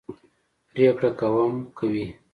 [0.71, 2.05] پرېکړه کوم کوي.